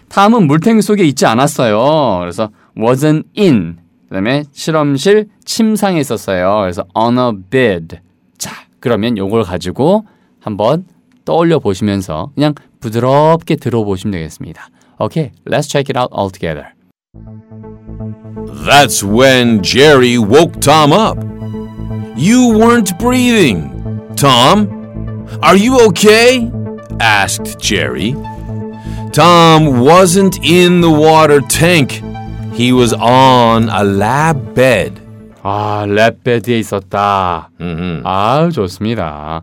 [0.08, 2.18] 탐은 물탱크 속에 있지 않았어요.
[2.20, 3.78] 그래서 wasn't in.
[4.08, 6.60] 그 다음에 실험실 침상에 있었어요.
[6.60, 7.98] 그래서 on a bed.
[8.38, 10.06] 자, 그러면 요걸 가지고
[10.40, 10.84] 한번
[11.24, 14.68] 떠올려 보시면서 그냥 부드럽게 들어보시면 되겠습니다.
[14.98, 16.72] Okay, let's check it out all together.
[18.36, 21.16] That's when Jerry woke Tom up.
[22.16, 23.72] You weren't breathing.
[24.16, 24.68] Tom,
[25.42, 26.50] are you okay?
[27.00, 28.12] asked Jerry.
[29.12, 32.02] Tom wasn't in the water tank.
[32.52, 35.00] He was on a lab bed.
[35.42, 37.50] 아, 랩베드에 있었다.
[37.58, 39.42] hmm 아, 좋습니다.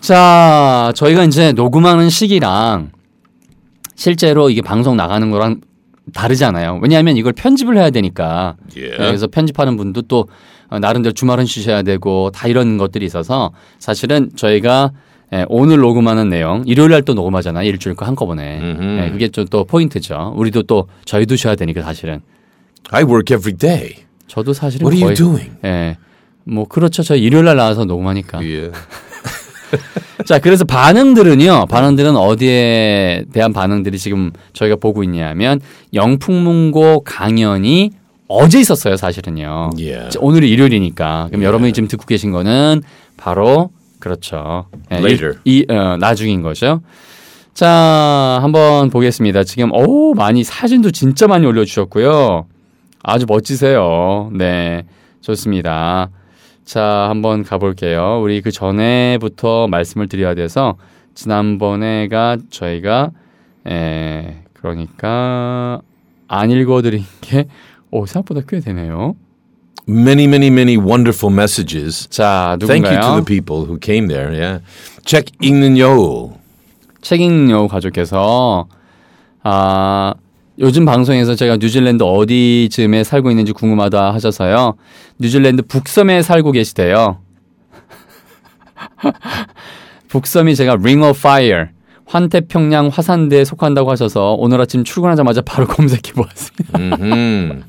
[0.00, 2.92] 자, 저희가 이제 녹음하는 시기랑
[3.94, 5.60] 실제로 이게 방송 나가는 거랑
[6.14, 6.78] 다르잖아요.
[6.82, 8.56] 왜냐하면 이걸 편집을 해야 되니까.
[8.76, 8.96] Yeah.
[8.96, 10.28] 그래서 편집하는 분도 또
[10.68, 14.92] 어, 나름대로 주말은 쉬셔야 되고 다 이런 것들이 있어서 사실은 저희가
[15.32, 17.68] 예, 오늘 녹음하는 내용 일요일 날 또 녹음하잖아요.
[17.68, 18.60] 일주일 거 한꺼번에.
[18.60, 19.00] 음흠.
[19.04, 20.32] 예, 그게 좀 또 포인트죠.
[20.36, 22.20] 우리도 또 저희도 쉬어야 되니까 사실은.
[22.90, 24.04] I work every day.
[24.28, 25.58] 저도 사실은 What are 거의 you doing?
[25.64, 25.96] 예.
[26.44, 27.02] 뭐 그렇죠.
[27.02, 28.38] 저희 일요일 날 나와서 녹음하니까.
[28.38, 28.70] Yeah.
[30.26, 31.66] 자, 그래서 반응들은요.
[31.66, 35.60] 반응들은 어디에 대한 반응들이 지금 저희가 보고 있냐면
[35.94, 37.90] 영풍문고 강연이
[38.28, 39.70] 어제 있었어요, 사실은요.
[39.76, 40.10] Yeah.
[40.10, 41.28] 자, 오늘이 일요일이니까.
[41.30, 42.82] 그럼 여러분이 지금 듣고 계신 거는
[43.16, 44.66] 바로 그렇죠.
[44.92, 45.38] 예, Later.
[45.44, 46.80] 이, 이, 어, 나중인 거죠.
[47.54, 49.44] 자, 한번 보겠습니다.
[49.44, 52.46] 지금 오 많이 사진도 진짜 많이 올려주셨고요.
[53.02, 54.30] 아주 멋지세요.
[54.34, 54.84] 네,
[55.22, 56.10] 좋습니다.
[56.66, 58.20] 자, 한번 가볼게요.
[58.20, 60.76] 우리 그 전에부터 말씀을 드려야 돼서
[61.14, 63.12] 지난번에가 저희가
[63.68, 65.80] 에 그러니까
[66.26, 67.46] 안 읽어드린 게
[67.92, 69.14] 오, 생각보다 꽤 되네요.
[69.88, 72.08] Many, many, many wonderful messages.
[72.10, 73.24] 자, Thank you to 누군가요?
[73.24, 74.34] the people who came there.
[74.36, 74.64] Yeah.
[75.04, 76.32] Check 읽는 여우.
[77.00, 78.66] 책임요 가족께서
[79.44, 80.14] 아
[80.58, 84.74] 요즘 방송에서 제가 뉴질랜드 어디쯤에 살고 있는지 궁금하다 하셔서요.
[85.18, 87.18] 뉴질랜드 북섬에 살고 계시대요.
[90.08, 91.66] 북섬이 제가 ring of fire
[92.06, 96.78] 환태평양 화산대에 속한다고 하셔서 오늘 아침 출근하자마자 바로 검색해 보았습니다.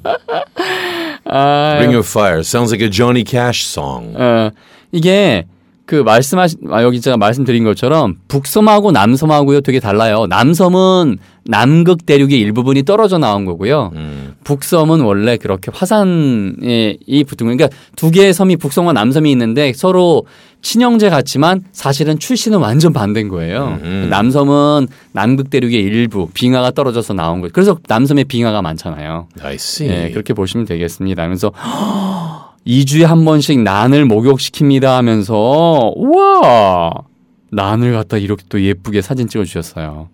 [1.29, 4.15] 아, Ring of Fire sounds like a Johnny Cash song.
[4.15, 4.49] 어,
[4.93, 5.45] 이게
[5.87, 10.27] 그 말씀하신 아, 여기 제가 말씀드린 것처럼 북섬하고 남섬하고요 되게 달라요.
[10.27, 13.93] 남섬은 남극 대륙의 일부분이 떨어져 나온 거고요.
[14.43, 17.55] 북섬은 원래 그렇게 화산에 이 붙은 거.
[17.55, 20.25] 그러니까 두 개의 섬이 북섬과 남섬이 있는데 서로
[20.61, 23.79] 친형제 같지만 사실은 출신은 완전 반대인 거예요.
[24.09, 27.51] 남섬은 남극 대륙의 일부 빙하가 떨어져서 나온 거예요.
[27.53, 29.29] 그래서 남섬에 빙하가 많잖아요.
[29.41, 29.89] I see.
[29.89, 31.25] 네, 그렇게 보시면 되겠습니다.
[31.25, 31.53] 그래서
[32.67, 36.91] 2주에 한 번씩 난을 목욕시킵니다 하면서 우와
[37.51, 40.09] 난을 갖다 이렇게 또 예쁘게 사진 찍어 주셨어요.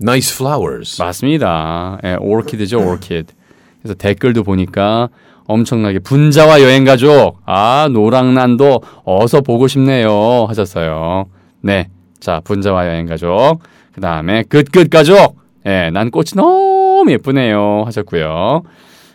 [0.00, 1.00] Nice flowers.
[1.02, 1.98] 맞습니다.
[2.04, 3.34] 예, 오르키드죠, 오르키드.
[3.82, 5.10] 그래서 댓글도 보니까
[5.46, 11.26] 엄청나게 분자와 여행 가족 아 노랑난도 어서 보고 싶네요 하셨어요.
[11.60, 11.88] 네,
[12.20, 13.60] 자 분자와 여행 가족
[13.94, 18.62] 그 다음에 끝끝 가족 예, 난 꽃이 너무 예쁘네요 하셨고요.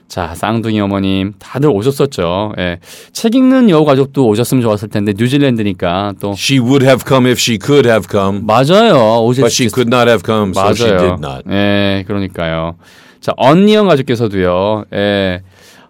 [0.07, 2.53] 자 쌍둥이 어머님 다들 오셨었죠.
[2.59, 2.79] 예,
[3.13, 7.57] 책 읽는 여우 가족도 오셨으면 좋았을 텐데 뉴질랜드니까 또 She would have come if she
[7.59, 9.23] could have come, 맞아요.
[9.23, 10.99] 오실 but she 수 could not have come, so she 맞아요.
[11.15, 11.43] did not.
[11.49, 12.75] 예, 그러니까요.
[13.21, 14.85] 자, 언니형 가족께서도요.
[14.93, 15.41] 예.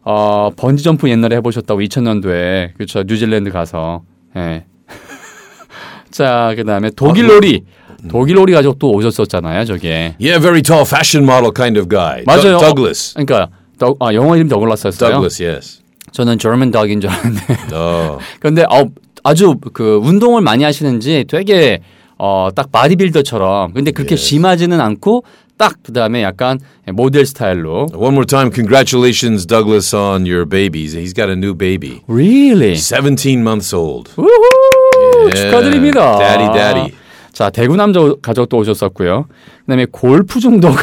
[0.05, 3.03] 어, 번지 점프 옛날에 해 보셨다고 2000년도에 그렇죠.
[3.03, 4.03] 뉴질랜드 가서.
[4.37, 4.65] 예.
[6.11, 7.63] 자, 그다음에 독일 놀이.
[8.09, 10.15] 독일 놀이 가족도 오셨었잖아요, 저게.
[10.19, 12.23] Yeah, very tall, fashion model kind of guy.
[12.25, 12.59] 맞아요.
[12.59, 13.13] Doug- Douglas.
[13.15, 15.09] 그러니까 더, 아, 영어 이름 더글라스였어요.
[15.09, 15.79] Douglas, yes.
[16.11, 17.57] 저는 German dog인 줄 알았는데.
[17.73, 18.85] Oh, 근데 어,
[19.23, 21.79] 아주 그 운동을 많이 하시는지 되게
[22.19, 25.23] 어, 딱 바디빌더처럼 근데 그렇게 심하지는 않고
[25.57, 26.59] 딱 그다음에 약간
[26.91, 30.93] 모델 스타일로 one more time, congratulations, Douglas, on your babies.
[30.95, 32.75] He's got a new baby, Really?
[32.75, 34.11] 17 months old.
[34.17, 35.29] 우후!
[35.33, 36.17] 축하드립니다.
[36.19, 36.91] Daddy, daddy.
[37.31, 39.25] 자, 대구 남자 가족도 오셨었고요.
[39.61, 40.75] 그다음에 골프 중독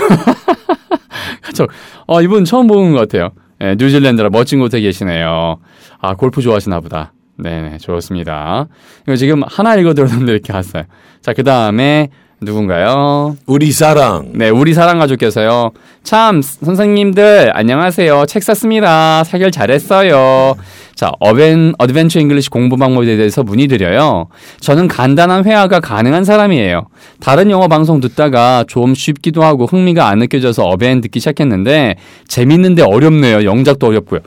[1.43, 1.71] 가족.
[2.07, 3.31] 어, 이분 처음 보는 것 같아요.
[3.61, 5.59] 예, 뉴질랜드라 멋진 곳에 계시네요.
[6.01, 7.13] 아, 골프 좋아하시나 보다.
[7.37, 8.69] 네, 좋습니다.
[9.03, 10.85] 이거 지금 하나 읽어드렸는데 이렇게 왔어요.
[11.21, 12.11] 자, 그 다음에
[12.43, 13.37] 누군가요?
[13.45, 14.31] 우리 사랑.
[14.33, 15.73] 네, 우리 사랑 가족께서요.
[16.03, 18.25] 참, 선생님들, 안녕하세요.
[18.27, 19.23] 책 샀습니다.
[19.25, 20.55] 사길 잘했어요.
[20.95, 24.29] 자, 어벤, Adventure English 공부 방법에 대해서 문의드려요.
[24.61, 26.87] 저는 간단한 회화가 가능한 사람이에요.
[27.21, 33.45] 다른 영어 방송 듣다가 좀 쉽기도 하고 흥미가 안 느껴져서 어벤 듣기 시작했는데, 재밌는데 어렵네요.
[33.45, 34.21] 영작도 어렵고요.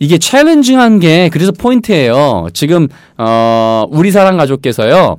[0.00, 2.48] 이게 챌린징한 게 그래서 포인트예요.
[2.52, 5.18] 지금 어 우리 사랑 가족께서요.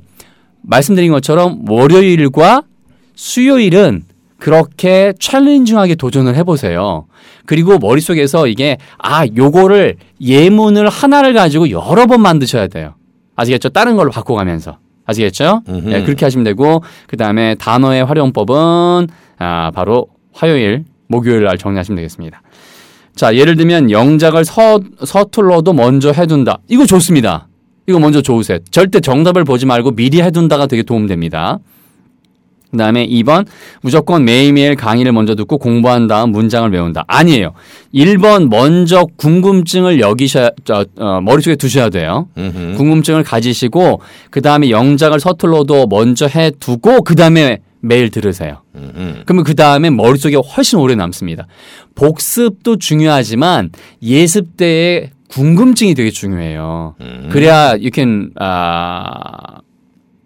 [0.62, 2.62] 말씀드린 것처럼 월요일과
[3.14, 4.04] 수요일은
[4.38, 7.06] 그렇게 챌린징하게 도전을 해보세요.
[7.44, 12.94] 그리고 머릿속에서 이게, 아, 요거를 예문을 하나를 가지고 여러 번 만드셔야 돼요.
[13.36, 13.68] 아시겠죠?
[13.68, 14.78] 다른 걸로 바꿔가면서.
[15.04, 15.62] 아시겠죠?
[15.66, 22.40] 네, 그렇게 하시면 되고, 그 다음에 단어의 활용법은, 아, 바로 화요일, 목요일 날 정리하시면 되겠습니다.
[23.14, 26.60] 자, 예를 들면 영작을 서, 서툴러도 먼저 해둔다.
[26.68, 27.48] 이거 좋습니다.
[27.90, 28.58] 이거 먼저 좋으세요.
[28.70, 31.58] 절대 정답을 보지 말고 미리 해둔다가 되게 도움됩니다.
[32.70, 33.46] 그 다음에 2번
[33.82, 37.04] 무조건 매일매일 강의를 먼저 듣고 공부한 다음 문장을 외운다.
[37.08, 37.52] 아니에요.
[37.92, 42.28] 1번 먼저 궁금증을 여기셔야 저, 어, 머릿속에 두셔야 돼요.
[42.76, 44.00] 궁금증을 가지시고
[44.30, 48.58] 그 다음에 영작을 서툴러도 먼저 해두고 그 다음에 매일 들으세요.
[49.24, 51.48] 그러면 그 다음에 머릿속에 훨씬 오래 남습니다.
[51.96, 56.96] 복습도 중요하지만 예습 때의 궁금증이 되게 중요해요.
[57.30, 59.60] 그래야 you can uh,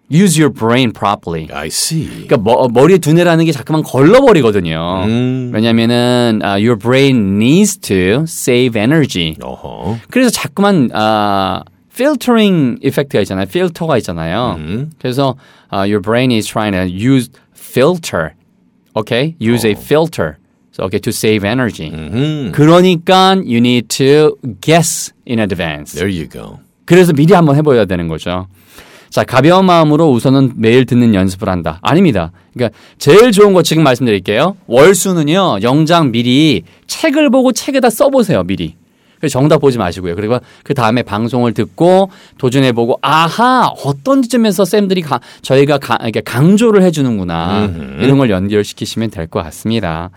[0.09, 1.47] use your brain properly.
[1.53, 2.27] I see.
[2.27, 5.05] 그러니까 머, 머리에 두뇌라는 게 자꾸만 걸러버리거든요.
[5.53, 9.37] 왜냐면은 uh, your brain needs to save energy.
[9.41, 9.99] Uh-huh.
[10.09, 13.45] 그래서 자꾸만 아 filtering 이펙트가 있잖아요.
[13.45, 14.57] 필터가 있잖아요.
[14.99, 15.35] 그래서
[15.71, 18.33] uh, your brain is trying to use filter.
[18.95, 19.35] Okay?
[19.39, 20.37] Use a filter.
[20.75, 21.89] So, okay, to save energy.
[22.51, 25.93] 그러니까 you need to guess in advance.
[25.97, 26.59] There you go.
[26.83, 28.47] 그래서 미리 한번 해보여야 되는 거죠.
[29.09, 31.79] 자, 가벼운 마음으로 우선은 매일 듣는 연습을 한다.
[31.81, 32.33] 아닙니다.
[32.53, 34.57] 그러니까 제일 좋은 거 지금 말씀드릴게요.
[34.67, 38.75] 월수는요, 영장 미리 책을 보고 책에다 써보세요, 미리.
[39.29, 40.13] 정답 보지 마시고요.
[40.15, 46.83] 그리고 그 다음에 방송을 듣고 도전해 보고, 아하, 어떤 지점에서 쌤들이 가, 저희가 가, 강조를
[46.83, 47.71] 해주는구나.
[48.01, 50.09] 이런 걸 연결시키시면 될 것 같습니다.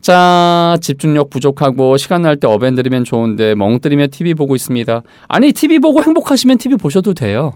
[0.00, 5.02] 자, 집중력 부족하고 시간 날 때 어벤 들으면 좋은데 멍 때리며 TV 보고 있습니다.
[5.28, 7.54] 아니, TV 보고 행복하시면 TV 보셔도 돼요.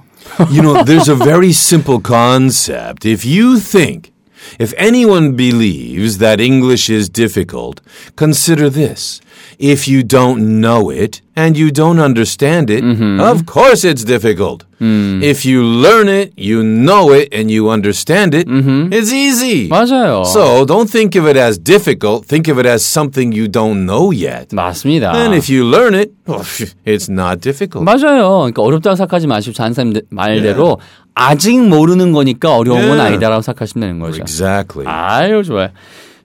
[0.51, 3.05] You know, there's a very simple concept.
[3.09, 4.12] If you think,
[4.60, 7.82] if anyone believes that English is difficult,
[8.16, 9.20] consider this.
[9.60, 12.84] If you don't know it and you don't understand it,
[13.20, 14.66] of course it's difficult.
[14.80, 19.68] If you learn it, you know it, and you understand it, it's easy.
[19.70, 20.24] 맞아요.
[20.26, 22.26] So don't think of it as difficult.
[22.26, 24.50] Think of it as something you don't know yet.
[24.54, 25.14] 맞습니다.
[25.16, 26.14] And if you learn it,
[26.86, 27.84] it's not difficult.
[27.86, 28.46] 맞아요.
[28.46, 30.80] 그러니까 어렵다고 생각하지 마시고 잔쌤 말대로
[31.15, 33.03] 아직 모르는 거니까 어려운 건 Yeah.
[33.15, 34.23] 아니다라고 생각하시면 되는 거죠.
[34.23, 34.87] Exactly.
[34.87, 35.69] 아유 좋아요.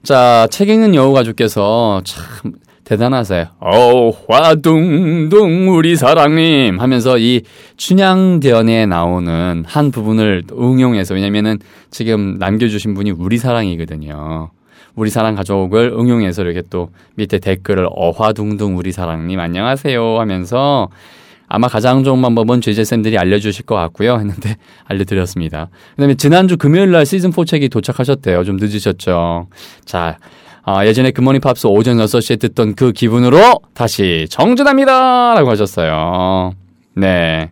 [0.02, 2.52] 자, 책 읽는 여우 가족께서 참
[2.84, 3.48] 대단하세요.
[3.60, 7.42] 어, 화둥둥 우리 사랑님 하면서 이
[7.76, 11.58] 춘향대연에 나오는 한 부분을 응용해서 왜냐면은
[11.90, 14.50] 지금 남겨주신 분이 우리 사랑이거든요.
[14.94, 20.88] 우리 사랑 가족을 응용해서 이렇게 또 밑에 댓글을 어화둥둥 우리 사랑님 안녕하세요 하면서
[21.48, 24.16] 아마 가장 좋은 방법은 제재쌤들이 알려주실 것 같고요.
[24.16, 24.56] 했는데
[24.86, 25.68] 알려드렸습니다.
[25.96, 28.44] 그 다음에 지난주 금요일 날 시즌4 책이 도착하셨대요.
[28.44, 29.48] 좀 늦으셨죠.
[29.84, 30.18] 자,
[30.64, 35.34] 아, 예전에 굿모닝 팝스 오전 6시에 듣던 그 기분으로 다시 정준합니다!
[35.34, 36.52] 라고 하셨어요.
[36.94, 37.50] 네.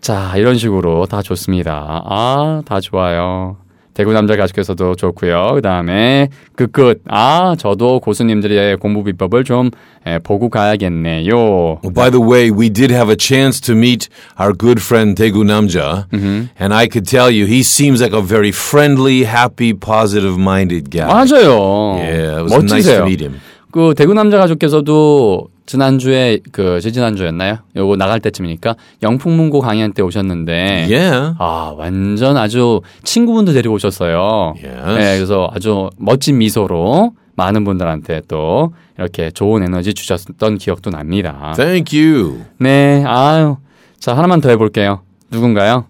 [0.00, 2.02] 자, 이런 식으로 다 좋습니다.
[2.06, 3.58] 아, 다 좋아요.
[3.94, 5.52] 대구 남자 가족께서도 좋고요.
[5.54, 7.02] 그 다음에 그 끝.
[7.08, 9.70] 아, 저도 고수님들의 공부 비법을 좀
[10.06, 11.78] 예, 보고 가야겠네요.
[11.82, 14.08] Well, by the way, we did have a chance to meet
[14.40, 16.06] our good friend Daegu Namja,
[16.58, 21.06] and I could tell you he seems like a very friendly, happy, positive-minded guy.
[21.06, 21.98] 맞아요.
[21.98, 22.98] Yeah, it was nice 멋지세요.
[22.98, 23.40] to meet him.
[23.72, 27.58] 그 대구 남자 가족께서도 지난주에 그 지지난주였나요?
[27.74, 31.34] 요거 나갈 때쯤이니까 영풍문고 강연 때 오셨는데 Yeah.
[31.38, 34.54] 아 완전 아주 친구분도 데리고 오셨어요.
[34.62, 34.98] Yes.
[34.98, 41.54] 네, 그래서 아주 멋진 미소로 많은 분들한테 또 이렇게 좋은 에너지 주셨던 기억도 납니다.
[41.56, 42.40] Thank you.
[42.58, 43.56] 네, 아유,
[43.98, 45.00] 자 하나만 더 해볼게요.
[45.30, 45.86] 누군가요?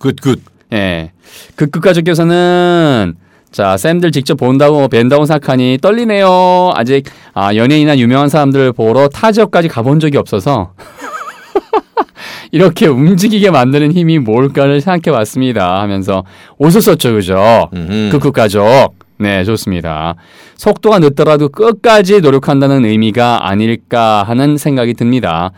[0.00, 0.42] Good, good.
[0.72, 1.12] 예.
[1.56, 3.16] 그 끝가족께서는
[3.50, 6.72] 자, 쌤들 직접 본다고 뵌다고 생각하니 떨리네요.
[6.74, 10.72] 아직 아, 연예인이나 유명한 사람들 보러 타 지역까지 가본 적이 없어서
[12.52, 15.80] 이렇게 움직이게 만드는 힘이 뭘까를 생각해 봤습니다.
[15.80, 16.24] 하면서
[16.58, 17.14] 웃었었죠.
[17.14, 17.68] 그죠?
[18.10, 18.94] 그 끝가족.
[19.20, 20.14] 네, 좋습니다.
[20.56, 25.50] 속도가 늦더라도 끝까지 노력한다는 의미가 아닐까 하는 생각이 듭니다.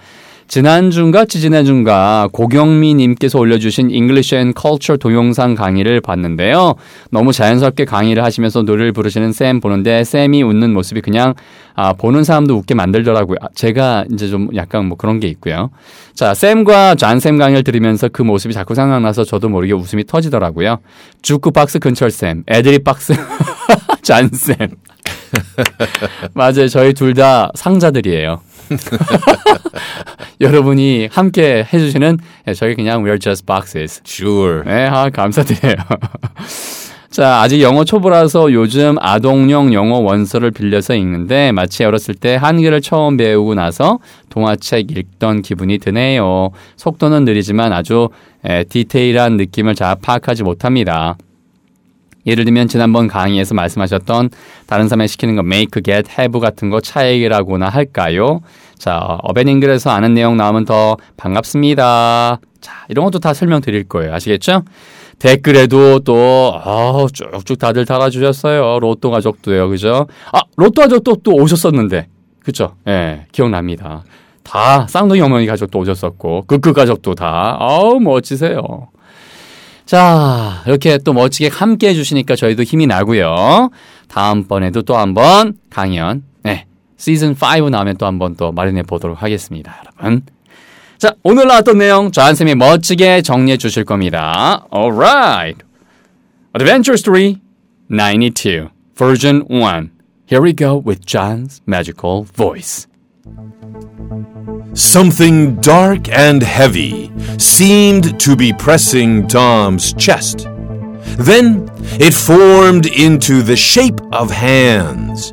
[0.51, 6.75] 지난주인가 지지난주인가 고경미님께서 올려주신 English and Culture 동영상 강의를 봤는데요.
[7.13, 11.35] 너무 자연스럽게 강의를 하시면서 노래를 부르시는 쌤 보는데 쌤이 웃는 모습이 그냥
[11.77, 13.37] 아, 보는 사람도 웃게 만들더라고요.
[13.41, 15.71] 아, 제가 이제 좀 약간 뭐 그런 게 있고요.
[16.15, 20.79] 자, 쌤과 잔쌤 강의를 들으면서 그 모습이 자꾸 생각나서 저도 모르게 웃음이 터지더라고요.
[21.23, 23.15] 주크박스 근철쌤, 애드립 박스
[24.03, 24.57] 잔쌤.
[26.35, 26.67] 맞아요.
[26.67, 28.41] 저희 둘 다 상자들이에요.
[30.41, 32.19] 여러분이 함께 해주시는
[32.49, 34.01] 예, 저희 그냥 we're just boxes.
[34.07, 34.63] Sure.
[34.65, 35.75] 네, 아, 감사드려요.
[37.11, 43.17] 자, 아직 영어 초보라서 요즘 아동용 영어 원서를 빌려서 읽는데 마치 어렸을 때 한글을 처음
[43.17, 46.51] 배우고 나서 동화책 읽던 기분이 드네요.
[46.77, 48.11] 속도는 느리지만 아주
[48.45, 51.17] 에, 디테일한 느낌을 잘 파악하지 못합니다.
[52.27, 54.31] 예를 들면 지난번 강의에서 말씀하셨던
[54.67, 58.41] 다른 사람이 시키는 거 make, get, have 같은 거 차이라고나 할까요?
[58.79, 62.41] 자, 어벤잉글에서 아는 내용 나오면 더 반갑습니다.
[62.61, 64.15] 자, 이런 것도 다 설명드릴 거예요.
[64.15, 64.63] 아시겠죠?
[65.19, 68.79] 댓글에도 또, 아 쭉쭉 다들 달아주셨어요.
[68.81, 69.69] 로또 가족도요.
[69.69, 70.07] 그죠?
[70.33, 72.07] 아, 로또 가족도 또 오셨었는데.
[72.43, 72.75] 그죠?
[72.87, 74.03] 예, 네, 기억납니다.
[74.43, 77.57] 다 쌍둥이 어머니 가족도 오셨었고, 그그 가족도 다.
[77.59, 78.89] 아우, 멋지세요.
[79.91, 83.71] 자, 이렇게 또 멋지게 함께 해주시니까 저희도 힘이 나고요.
[84.07, 86.67] 다음번에도 또 한번 강연, 네,
[86.97, 90.23] 시즌 5 나오면 또 한번 또 마련해 보도록 하겠습니다, 여러분.
[90.97, 94.65] 자, 오늘 나왔던 내용 조한쌤이 멋지게 정리해 주실 겁니다.
[94.73, 95.65] Alright.
[96.55, 97.39] Adventure Story
[97.89, 99.91] 92, Version 1.
[100.31, 102.87] Here we go with John's magical voice.
[104.75, 110.47] Something dark and heavy seemed to be pressing Tom's chest.
[111.19, 111.69] Then
[111.99, 115.33] it formed into the shape of hands.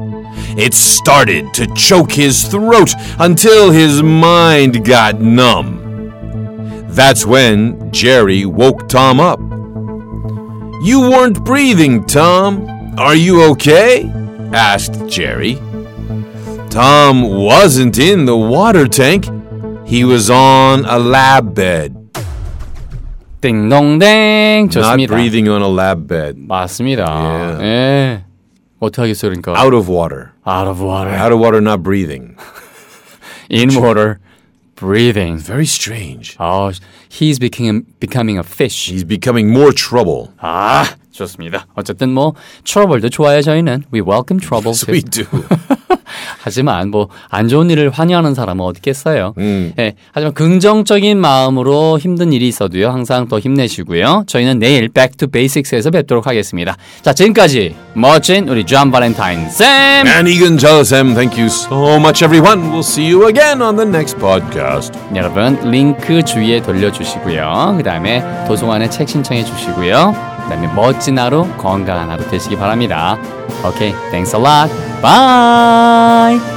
[0.57, 5.83] It started to choke his throat until his mind got numb.
[6.89, 9.39] That's when Jerry woke Tom up.
[10.83, 12.67] You weren't breathing, Tom.
[12.97, 14.11] Are you okay?
[14.51, 15.59] asked Jerry.
[16.70, 19.26] Tom wasn't in the water tank.
[19.86, 21.94] He was on a lab bed.
[23.40, 24.96] 띵동댕 좋습니다.
[24.96, 26.38] Not breathing on a lab bed.
[26.38, 27.04] 맞습니다.
[27.04, 27.64] Yeah.
[27.64, 28.24] 예.
[28.80, 29.54] 어떻게 하겠어요, 그러니까?
[29.60, 30.30] Out of water.
[30.46, 31.12] Out of water.
[31.12, 32.36] Out of water, not breathing.
[33.50, 34.18] In water,
[34.76, 35.38] breathing.
[35.38, 36.36] Very strange.
[36.38, 36.72] 아,
[37.08, 38.90] he's becoming, becoming a fish.
[38.90, 40.32] He's becoming more trouble.
[40.40, 40.86] 아,
[41.17, 41.67] 좋습니다.
[41.75, 43.83] 어쨌든 뭐 트러블도 좋아요 저희는.
[43.93, 44.69] We welcome trouble.
[44.71, 45.25] Yes, we do.
[46.41, 49.33] 하지만 뭐 안 좋은 일을 환영하는 사람은 어딨겠어요.
[49.37, 49.73] 음.
[49.79, 52.89] 예, 하지만 긍정적인 마음으로 힘든 일이 있어도요.
[52.89, 54.23] 항상 더 힘내시고요.
[54.27, 56.77] 저희는 내일 Back to Basics에서 뵙도록 하겠습니다.
[57.01, 60.07] 자, 지금까지 멋진 우리 존 발렌타인 쌤.
[60.07, 62.71] And 이근철 쌤, thank you so much, everyone.
[62.71, 64.97] We'll see you again on the next podcast.
[65.15, 67.75] 여러분 링크 주위에 돌려주시고요.
[67.77, 70.36] 그 다음에 도서관에 책 신청해 주시고요.
[70.47, 73.17] 그 다음에 멋진 하루, 건강한 하루 되시기 바랍니다.
[73.65, 74.71] Okay, thanks a lot.
[75.01, 76.56] Bye.